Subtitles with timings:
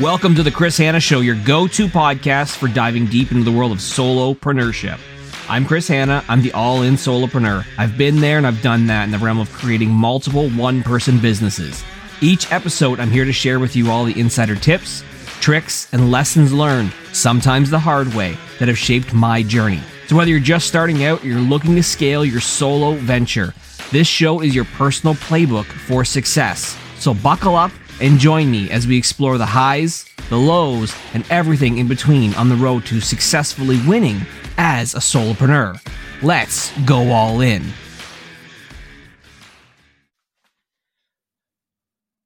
[0.00, 3.56] Welcome to the Chris Hanna Show, your go to podcast for diving deep into the
[3.56, 5.00] world of solopreneurship.
[5.48, 6.22] I'm Chris Hanna.
[6.28, 7.64] I'm the all in solopreneur.
[7.78, 11.18] I've been there and I've done that in the realm of creating multiple one person
[11.18, 11.82] businesses.
[12.20, 15.02] Each episode, I'm here to share with you all the insider tips,
[15.40, 19.80] tricks, and lessons learned, sometimes the hard way, that have shaped my journey.
[20.08, 23.54] So, whether you're just starting out or you're looking to scale your solo venture,
[23.92, 26.76] this show is your personal playbook for success.
[26.98, 31.78] So, buckle up and join me as we explore the highs, the lows, and everything
[31.78, 34.20] in between on the road to successfully winning
[34.58, 35.80] as a solopreneur.
[36.22, 37.64] Let's go all in.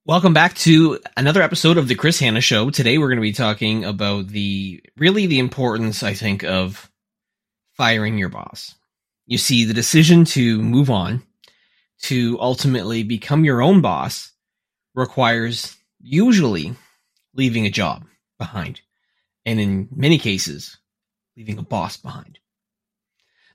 [0.07, 2.71] Welcome back to another episode of the Chris Hanna Show.
[2.71, 6.91] Today we're going to be talking about the really the importance, I think, of
[7.77, 8.75] firing your boss.
[9.27, 11.23] You see, the decision to move on,
[12.03, 14.33] to ultimately become your own boss,
[14.95, 16.75] requires usually
[17.35, 18.05] leaving a job
[18.39, 18.81] behind,
[19.47, 20.79] and in many cases,
[21.37, 22.39] leaving a boss behind.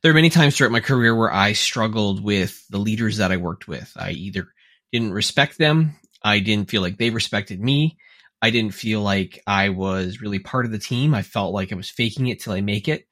[0.01, 3.37] There are many times throughout my career where I struggled with the leaders that I
[3.37, 3.91] worked with.
[3.95, 4.47] I either
[4.91, 7.97] didn't respect them, I didn't feel like they respected me,
[8.41, 11.15] I didn't feel like I was really part of the team.
[11.15, 13.07] I felt like I was faking it till I make it.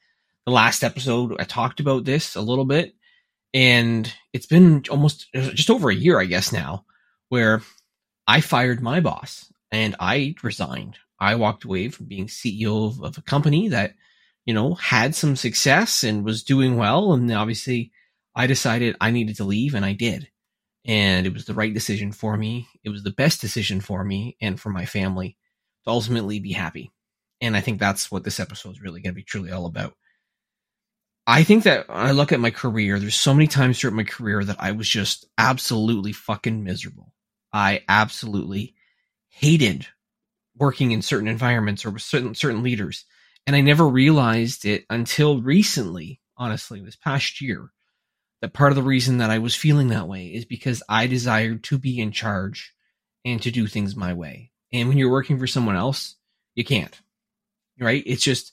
[0.45, 2.93] The last episode, I talked about this a little bit,
[3.53, 6.85] and it's been almost just over a year, I guess, now,
[7.29, 7.63] where
[8.27, 10.97] I fired my boss and I resigned.
[11.19, 13.95] I walked away from being CEO of, of, a company that,
[14.45, 17.13] you know, had some success and was doing well.
[17.13, 17.91] And obviously
[18.35, 20.29] I decided I needed to leave and I did.
[20.85, 22.67] And it was the right decision for me.
[22.83, 25.37] It was the best decision for me and for my family
[25.85, 26.91] to ultimately be happy.
[27.41, 29.95] And I think that's what this episode is really going to be truly all about.
[31.25, 34.43] I think that I look at my career, there's so many times throughout my career
[34.43, 37.13] that I was just absolutely fucking miserable.
[37.53, 38.75] I absolutely
[39.29, 39.87] hated
[40.57, 43.05] working in certain environments or with certain certain leaders.
[43.45, 47.71] And I never realized it until recently, honestly, this past year,
[48.41, 51.63] that part of the reason that I was feeling that way is because I desired
[51.65, 52.73] to be in charge
[53.25, 54.51] and to do things my way.
[54.71, 56.15] And when you're working for someone else,
[56.55, 56.99] you can't.
[57.79, 58.03] Right?
[58.05, 58.51] It's just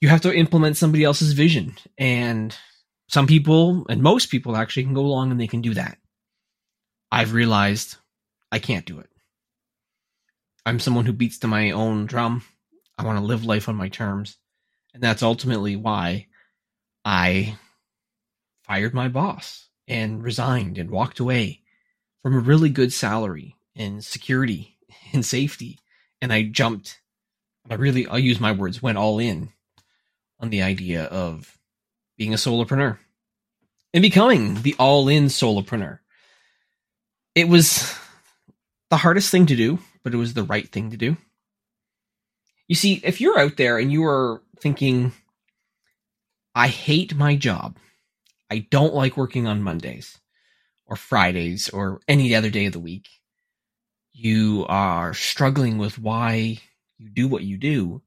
[0.00, 1.76] you have to implement somebody else's vision.
[1.96, 2.56] And
[3.08, 5.98] some people and most people actually can go along and they can do that.
[7.16, 7.96] I've realized
[8.52, 9.08] I can't do it.
[10.66, 12.44] I'm someone who beats to my own drum.
[12.98, 14.36] I want to live life on my terms.
[14.92, 16.26] And that's ultimately why
[17.06, 17.56] I
[18.64, 21.62] fired my boss and resigned and walked away
[22.22, 24.76] from a really good salary and security
[25.14, 25.78] and safety.
[26.20, 27.00] And I jumped,
[27.70, 29.54] I really, I'll use my words, went all in
[30.38, 31.58] on the idea of
[32.18, 32.98] being a solopreneur
[33.94, 36.00] and becoming the all in solopreneur
[37.36, 37.94] it was
[38.90, 41.16] the hardest thing to do, but it was the right thing to do.
[42.66, 45.12] You see, if you're out there and you are thinking,
[46.54, 47.76] I hate my job,
[48.50, 50.18] I don't like working on Mondays
[50.86, 53.06] or Fridays or any other day of the week,
[54.12, 56.58] you are struggling with why
[56.96, 58.00] you do what you do,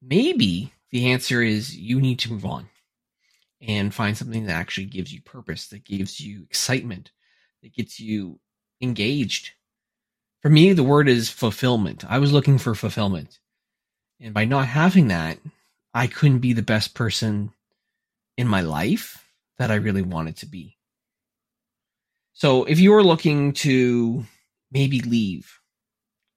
[0.00, 2.70] maybe the answer is you need to move on
[3.60, 7.10] and find something that actually gives you purpose, that gives you excitement,
[7.62, 8.40] that gets you
[8.80, 9.52] engaged.
[10.40, 12.04] For me, the word is fulfillment.
[12.08, 13.38] I was looking for fulfillment.
[14.20, 15.38] And by not having that,
[15.94, 17.52] I couldn't be the best person
[18.36, 19.24] in my life
[19.58, 20.76] that I really wanted to be.
[22.32, 24.24] So if you are looking to
[24.70, 25.58] maybe leave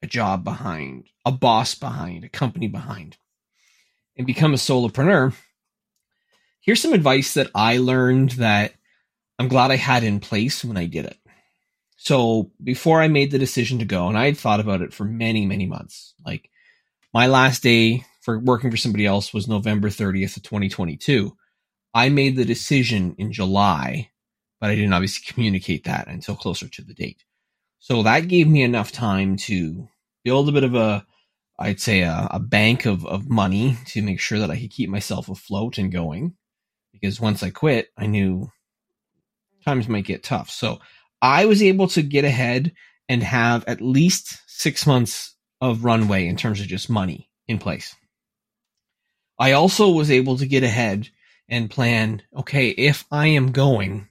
[0.02, 3.18] a job behind, a boss behind, a company behind,
[4.18, 5.36] and become a solopreneur,
[6.59, 8.74] here's some advice that I learned that
[9.41, 11.18] I'm glad I had in place when I did it.
[11.97, 15.03] So before I made the decision to go, and I had thought about it for
[15.03, 16.52] many, many months, like
[17.12, 21.35] my last day for working for somebody else was November 30th of 2022.
[21.91, 24.12] I made the decision in July,
[24.59, 27.23] but I didn't obviously communicate that until closer to the date.
[27.79, 29.90] So that gave me enough time to
[30.23, 31.03] build a bit of a,
[31.58, 34.91] I'd say a, a bank of, of money to make sure that I could keep
[34.91, 36.35] myself afloat and going.
[36.93, 38.52] Because once I quit, I knew
[39.63, 40.49] times might get tough.
[40.49, 40.79] So
[41.22, 42.73] I was able to get ahead
[43.08, 47.96] and have at least six months of runway in terms of just money in place.
[49.37, 51.09] I also was able to get ahead
[51.49, 54.08] and plan, okay, if I am going,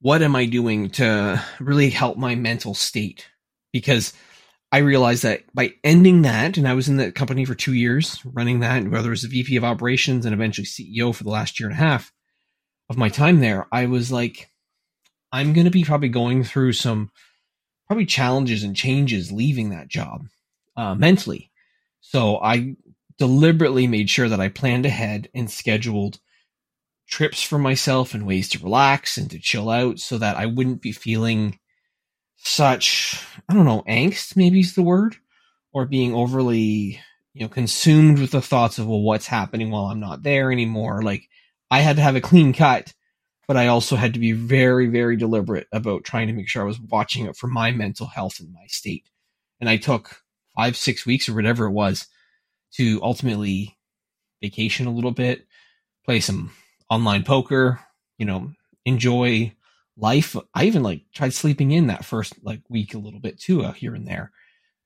[0.00, 3.28] what am I doing to really help my mental state?
[3.72, 4.12] Because
[4.72, 8.20] I realized that by ending that, and I was in that company for two years
[8.24, 11.58] running that, whether it was the VP of operations and eventually CEO for the last
[11.58, 12.12] year and a half
[12.88, 14.49] of my time there, I was like,
[15.32, 17.10] I'm going to be probably going through some
[17.86, 20.26] probably challenges and changes leaving that job.
[20.76, 21.50] uh, mentally.
[22.00, 22.76] So I
[23.18, 26.18] deliberately made sure that I planned ahead and scheduled
[27.06, 30.80] trips for myself and ways to relax and to chill out so that I wouldn't
[30.80, 31.58] be feeling
[32.36, 35.16] such, I don't know, angst maybe is the word,
[35.72, 37.00] or being overly,
[37.34, 41.02] you know, consumed with the thoughts of, well, what's happening while I'm not there anymore.
[41.02, 41.28] Like
[41.70, 42.94] I had to have a clean cut,
[43.50, 46.66] but I also had to be very, very deliberate about trying to make sure I
[46.66, 49.10] was watching it for my mental health and my state.
[49.58, 50.22] And I took
[50.56, 52.06] five, six weeks or whatever it was
[52.74, 53.76] to ultimately
[54.40, 55.48] vacation a little bit,
[56.04, 56.52] play some
[56.88, 57.80] online poker,
[58.18, 58.52] you know,
[58.84, 59.52] enjoy
[59.96, 60.36] life.
[60.54, 63.72] I even like tried sleeping in that first like week a little bit too, uh,
[63.72, 64.30] here and there.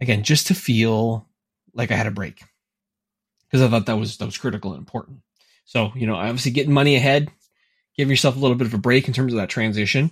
[0.01, 1.29] Again, just to feel
[1.75, 2.43] like I had a break
[3.43, 5.19] because I thought that was that was critical and important.
[5.67, 7.31] So, you know, obviously getting money ahead,
[7.97, 10.11] give yourself a little bit of a break in terms of that transition.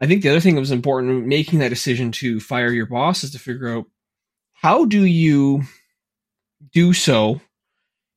[0.00, 3.22] I think the other thing that was important making that decision to fire your boss
[3.22, 3.86] is to figure out
[4.52, 5.62] how do you
[6.72, 7.40] do so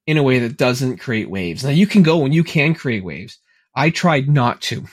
[0.05, 1.63] in a way that doesn't create waves.
[1.63, 3.39] Now you can go and you can create waves.
[3.75, 4.85] I tried not to.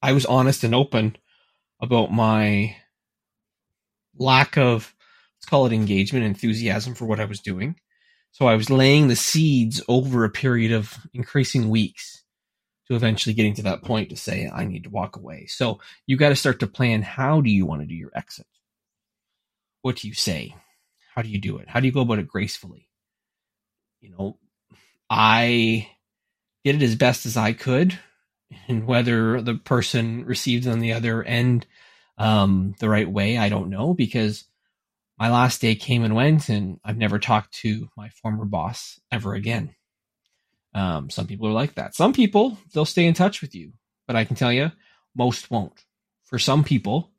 [0.00, 1.16] I was honest and open
[1.80, 2.76] about my
[4.16, 4.94] lack of
[5.36, 7.76] let's call it engagement, enthusiasm for what I was doing.
[8.32, 12.22] So I was laying the seeds over a period of increasing weeks
[12.88, 15.46] to eventually getting to that point to say I need to walk away.
[15.46, 18.46] So you got to start to plan how do you want to do your exit?
[19.82, 20.54] What do you say?
[21.14, 21.68] How do you do it?
[21.68, 22.88] How do you go about it gracefully?
[24.00, 24.38] you know,
[25.10, 25.88] I
[26.64, 27.98] did it as best as I could,
[28.68, 31.66] and whether the person received on the other end
[32.18, 34.44] um, the right way, I don't know because
[35.18, 39.34] my last day came and went, and I've never talked to my former boss ever
[39.34, 39.74] again.
[40.74, 41.94] Um, some people are like that.
[41.94, 43.72] Some people they'll stay in touch with you,
[44.06, 44.70] but I can tell you,
[45.14, 45.84] most won't.
[46.24, 47.10] For some people,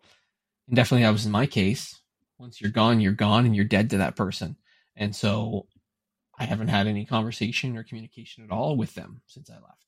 [0.68, 2.00] and definitely that was in my case.
[2.38, 4.56] Once you're gone, you're gone, and you're dead to that person.
[4.96, 5.68] And so
[6.38, 9.86] I haven't had any conversation or communication at all with them since I left.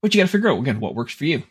[0.00, 1.44] But you got to figure out again what works for you.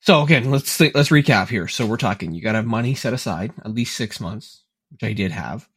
[0.00, 1.68] So again, let's think, let's recap here.
[1.68, 5.02] So we're talking you got to have money set aside at least six months, which
[5.02, 5.68] I did have.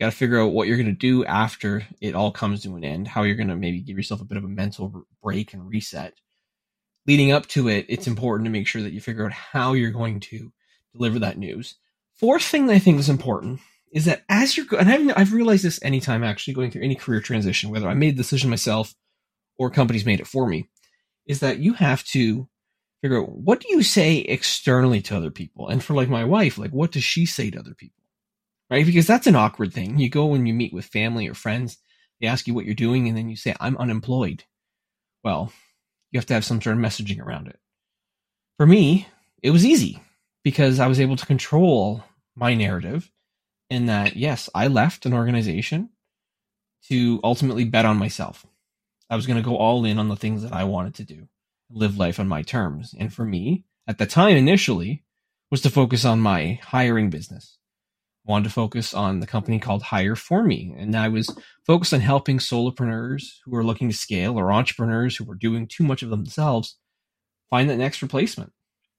[0.00, 2.84] Got to figure out what you're going to do after it all comes to an
[2.84, 3.08] end.
[3.08, 6.14] How you're going to maybe give yourself a bit of a mental break and reset.
[7.06, 9.90] Leading up to it, it's important to make sure that you figure out how you're
[9.90, 10.52] going to
[10.92, 11.76] deliver that news.
[12.14, 13.60] Fourth thing that I think is important
[13.92, 17.20] is that as you're and I've, I've realized this anytime actually going through any career
[17.20, 18.94] transition, whether I made the decision myself
[19.56, 20.68] or companies made it for me,
[21.26, 22.48] is that you have to
[23.00, 26.58] figure out what do you say externally to other people, and for like my wife,
[26.58, 28.02] like what does she say to other people,
[28.70, 28.86] right?
[28.86, 29.98] Because that's an awkward thing.
[29.98, 31.78] You go when you meet with family or friends,
[32.20, 34.44] they ask you what you're doing, and then you say I'm unemployed.
[35.22, 35.52] Well,
[36.10, 37.58] you have to have some sort of messaging around it.
[38.56, 39.06] For me,
[39.42, 40.02] it was easy
[40.42, 42.04] because I was able to control
[42.34, 43.10] my narrative
[43.70, 45.90] in that yes, I left an organization
[46.88, 48.46] to ultimately bet on myself.
[49.10, 51.28] I was going to go all in on the things that I wanted to do,
[51.70, 52.94] live life on my terms.
[52.98, 55.04] And for me, at the time initially,
[55.50, 57.58] was to focus on my hiring business.
[58.28, 60.74] Wanted to focus on the company called Hire for Me.
[60.76, 61.34] And I was
[61.66, 65.82] focused on helping solopreneurs who were looking to scale or entrepreneurs who were doing too
[65.82, 66.76] much of themselves
[67.48, 68.52] find that next replacement.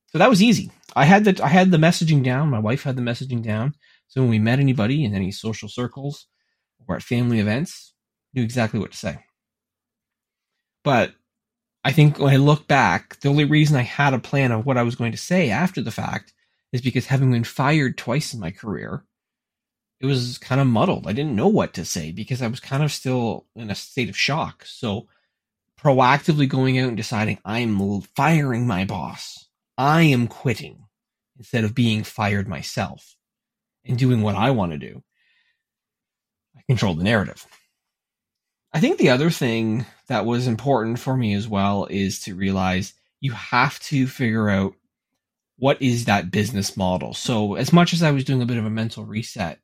[0.07, 0.71] So that was easy.
[0.95, 2.49] I had the I had the messaging down.
[2.49, 3.75] My wife had the messaging down.
[4.07, 6.25] So when we met anybody in any social circles
[6.88, 7.93] or at family events,
[8.33, 9.19] knew exactly what to say.
[10.83, 11.13] But
[11.83, 14.77] I think when I look back, the only reason I had a plan of what
[14.77, 16.33] I was going to say after the fact
[16.71, 19.03] is because having been fired twice in my career,
[20.00, 21.08] it was kind of muddled.
[21.08, 24.10] I didn't know what to say because I was kind of still in a state
[24.10, 24.63] of shock.
[24.65, 25.08] So
[25.79, 30.86] proactively going out and deciding I'm firing my boss, I am quitting
[31.38, 33.15] instead of being fired myself
[33.86, 35.03] and doing what I want to do.
[36.58, 37.46] I control the narrative.
[38.72, 42.94] I think the other thing that was important for me as well is to realize
[43.20, 44.75] you have to figure out
[45.58, 47.13] what is that business model.
[47.13, 49.60] So, as much as I was doing a bit of a mental reset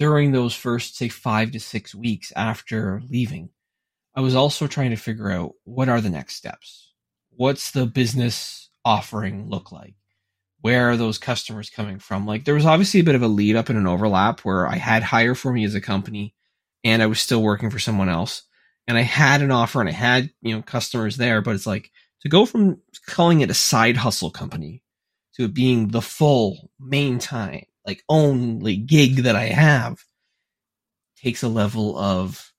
[0.00, 3.50] during those first, say, five to six weeks after leaving,
[4.16, 6.92] I was also trying to figure out what are the next steps?
[7.30, 9.94] What's the business offering look like?
[10.60, 12.26] where are those customers coming from?
[12.26, 14.76] Like there was obviously a bit of a lead up and an overlap where I
[14.76, 16.34] had hire for me as a company
[16.84, 18.42] and I was still working for someone else.
[18.86, 21.90] And I had an offer and I had, you know, customers there, but it's like
[22.22, 24.82] to go from calling it a side hustle company
[25.34, 29.98] to it being the full main time, like only gig that I have
[31.22, 32.52] takes a level of,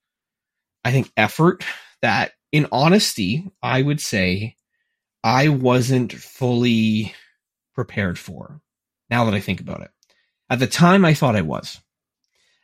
[0.83, 1.63] I think, effort
[2.01, 4.55] that in honesty, I would say
[5.23, 7.13] I wasn't fully
[7.73, 8.61] prepared for
[9.09, 9.91] now that I think about it.
[10.49, 11.79] At the time, I thought I was.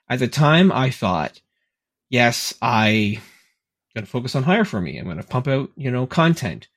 [0.10, 1.42] At the time, I thought,
[2.10, 3.22] yes, I
[3.98, 4.98] going to focus on hire for me.
[4.98, 6.68] I'm going to pump out, you know, content.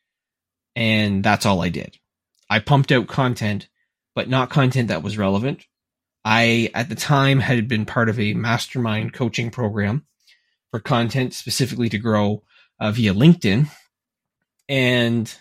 [0.74, 1.98] And that's all I did.
[2.48, 3.68] I pumped out content,
[4.14, 5.66] but not content that was relevant.
[6.24, 10.06] I, at the time, had been part of a mastermind coaching program
[10.70, 12.42] for content specifically to grow
[12.78, 13.68] uh, via LinkedIn.
[14.68, 15.34] And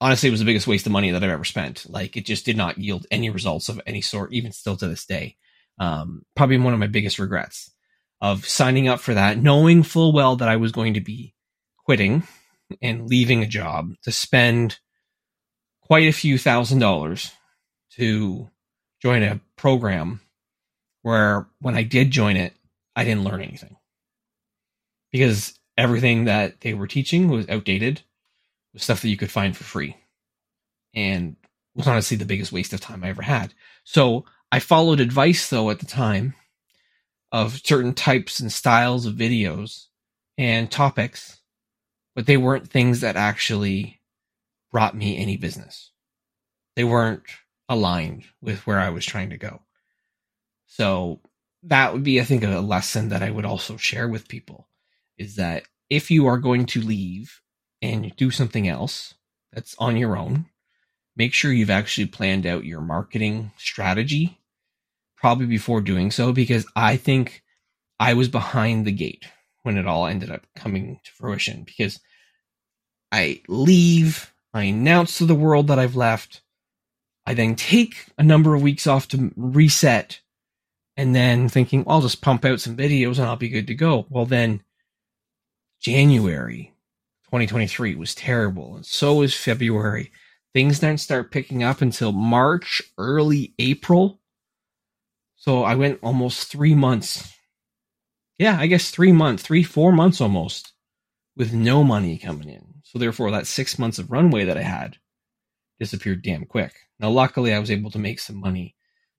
[0.00, 1.88] honestly, it was the biggest waste of money that I've ever spent.
[1.88, 5.06] Like it just did not yield any results of any sort, even still to this
[5.06, 5.36] day.
[5.78, 7.70] Um, probably one of my biggest regrets
[8.20, 11.34] of signing up for that, knowing full well that I was going to be
[11.84, 12.22] quitting
[12.80, 14.78] and leaving a job to spend
[15.82, 17.32] quite a few thousand dollars
[17.96, 18.48] to
[19.04, 20.20] join a program
[21.02, 22.54] where when I did join it,
[22.96, 23.76] I didn't learn anything
[25.12, 28.00] because everything that they were teaching was outdated,
[28.72, 29.96] was stuff that you could find for free,
[30.94, 31.36] and
[31.74, 33.52] was honestly the biggest waste of time I ever had.
[33.84, 36.34] So I followed advice though at the time
[37.30, 39.88] of certain types and styles of videos
[40.38, 41.40] and topics,
[42.14, 44.00] but they weren't things that actually
[44.72, 45.90] brought me any business.
[46.74, 47.24] They weren't
[47.68, 49.62] aligned with where I was trying to go.
[50.66, 51.20] So
[51.62, 54.68] that would be, I think, a lesson that I would also share with people
[55.16, 57.40] is that if you are going to leave
[57.80, 59.14] and do something else
[59.52, 60.46] that's on your own,
[61.16, 64.38] make sure you've actually planned out your marketing strategy
[65.16, 67.42] probably before doing so because I think
[67.98, 69.24] I was behind the gate
[69.62, 72.00] when it all ended up coming to fruition because
[73.10, 76.42] I leave, I announce to the world that I've left,
[77.26, 80.20] I then take a number of weeks off to reset,
[80.96, 84.06] and then thinking, I'll just pump out some videos and I'll be good to go.
[84.10, 84.62] Well, then
[85.80, 86.72] January
[87.24, 90.12] 2023 was terrible, and so was February.
[90.52, 94.20] Things didn't start picking up until March, early April.
[95.36, 97.32] So I went almost three months.
[98.38, 100.72] Yeah, I guess three months, three, four months almost
[101.36, 102.74] with no money coming in.
[102.84, 104.98] So therefore, that six months of runway that I had
[105.80, 106.74] disappeared damn quick.
[107.00, 108.76] Now, luckily, I was able to make some money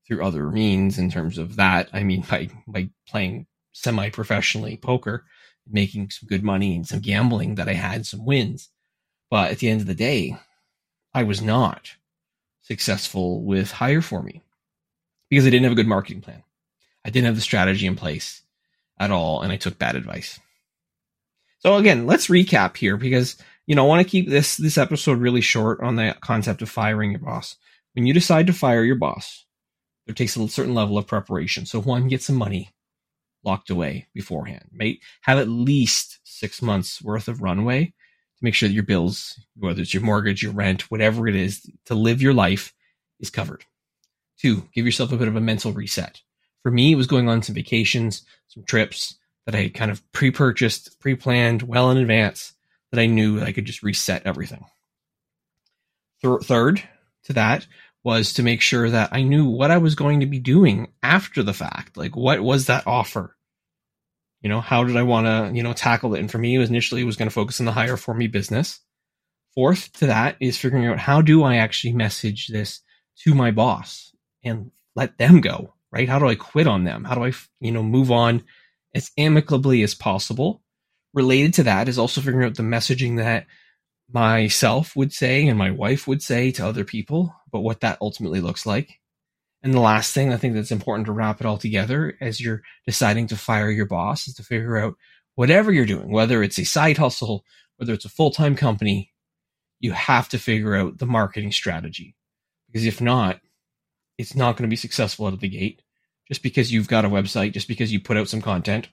[0.08, 1.90] through other means in terms of that.
[1.94, 5.26] I mean, by, by playing semi professionally poker,
[5.68, 8.70] making some good money and some gambling that I had some wins.
[9.30, 10.38] But at the end of the day,
[11.14, 11.92] I was not
[12.62, 14.42] successful with hire for me
[15.30, 16.44] because I didn't have a good marketing plan.
[17.04, 18.42] I didn't have the strategy in place
[19.00, 20.40] at all, and I took bad advice.
[21.60, 25.20] So again, let's recap here because you know I want to keep this this episode
[25.20, 27.56] really short on the concept of firing your boss.
[27.94, 29.46] When you decide to fire your boss,
[30.06, 31.66] there takes a certain level of preparation.
[31.66, 32.72] So one, get some money
[33.44, 34.70] locked away beforehand.
[34.80, 35.00] Right?
[35.22, 39.82] Have at least six months worth of runway to make sure that your bills, whether
[39.82, 42.74] it's your mortgage, your rent, whatever it is, to live your life
[43.20, 43.66] is covered.
[44.38, 46.22] Two, give yourself a bit of a mental reset.
[46.62, 50.32] For me, it was going on some vacations, some trips that I kind of pre
[50.32, 52.55] purchased, pre planned well in advance
[52.96, 54.66] that I knew I could just reset everything.
[56.22, 56.82] Th- third
[57.26, 57.68] to that
[58.04, 61.44] was to make sure that I knew what I was going to be doing after
[61.44, 61.98] the fact.
[61.98, 63.36] Like, what was that offer?
[64.42, 66.20] You know, how did I want to, you know, tackle it?
[66.20, 68.14] And for me, it was initially it was going to focus on the hire for
[68.14, 68.80] me business.
[69.56, 72.82] Fourth to that is figuring out how do I actually message this
[73.24, 76.08] to my boss and let them go, right?
[76.08, 77.06] How do I quit on them?
[77.06, 78.44] How do I, you know, move on
[78.94, 80.62] as amicably as possible?
[81.16, 83.48] Related to that is also figuring out the messaging that
[84.12, 88.42] myself would say and my wife would say to other people, but what that ultimately
[88.42, 89.00] looks like.
[89.64, 92.62] And the last thing I think that's important to wrap it all together as you're
[92.86, 94.96] deciding to fire your boss is to figure out
[95.34, 97.44] whatever you're doing, whether it's a side hustle,
[97.78, 99.12] whether it's a full time company,
[99.80, 102.16] you have to figure out the marketing strategy.
[102.68, 103.40] Because if not,
[104.18, 105.82] it's not going to be successful out of the gate.
[106.28, 108.90] Just because you've got a website, just because you put out some content,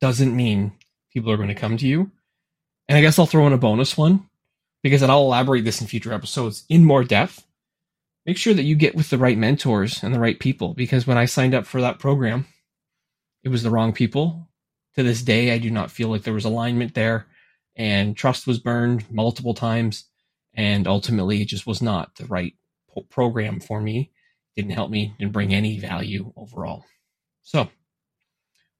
[0.00, 0.72] doesn't mean
[1.16, 2.10] people are going to come to you.
[2.88, 4.28] And I guess I'll throw in a bonus one
[4.82, 7.46] because I'll elaborate this in future episodes in more depth.
[8.26, 11.16] Make sure that you get with the right mentors and the right people because when
[11.16, 12.46] I signed up for that program,
[13.42, 14.48] it was the wrong people.
[14.96, 17.26] To this day, I do not feel like there was alignment there
[17.76, 20.04] and trust was burned multiple times.
[20.52, 22.54] And ultimately, it just was not the right
[23.10, 24.10] program for me
[24.56, 26.84] didn't help me, didn't bring any value overall.
[27.42, 27.68] So,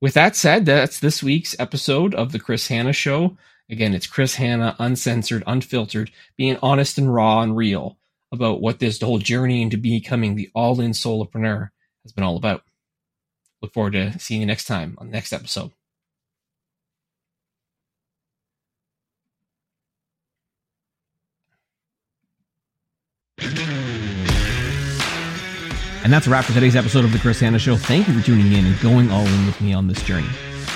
[0.01, 3.37] with that said, that's this week's episode of the Chris Hanna Show.
[3.71, 7.99] Again, it's Chris Hanna, uncensored, unfiltered, being honest and raw and real
[8.33, 11.71] about what this whole journey into becoming the all in solopreneur
[12.05, 12.63] has been all about.
[13.63, 15.73] Look forward to seeing you next time on the next episode.
[26.07, 27.77] And that's a wrap for today's episode of The Chris Hanna Show.
[27.77, 30.29] Thank you for tuning in and going all in with me on this journey.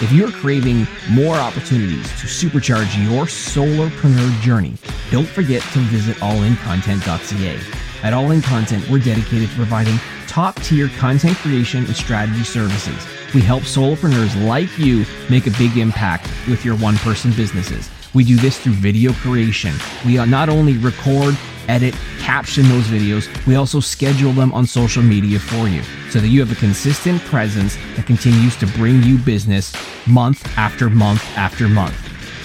[0.03, 4.75] If you're craving more opportunities to supercharge your solopreneur journey,
[5.13, 7.61] don't forget to visit allincontent.ca.
[8.03, 13.07] At All In Content, we're dedicated to providing top tier content creation and strategy services.
[13.33, 17.89] We help solopreneurs like you make a big impact with your one person businesses.
[18.15, 19.77] We do this through video creation.
[20.05, 21.39] We not only record,
[21.71, 26.29] edit, caption those videos, we also schedule them on social media for you so that
[26.29, 29.73] you have a consistent presence that continues to bring you business
[30.07, 31.97] month after month after month.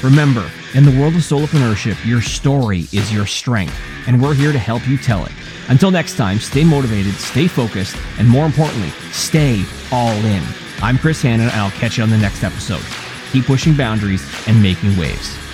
[0.04, 3.76] Remember, in the world of solopreneurship, your story is your strength,
[4.08, 5.32] and we're here to help you tell it.
[5.70, 10.44] Until next time, stay motivated, stay focused, and more importantly, stay all in.
[10.82, 12.84] I'm Chris Hanna, and I'll catch you on the next episode.
[13.32, 15.45] Keep pushing boundaries and making waves.